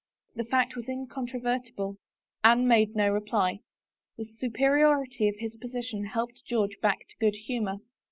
[0.35, 1.97] The fact was incontrovertible.
[2.43, 3.59] Anne made no reply.
[4.17, 7.77] The superiority of his position helped George back to good humor.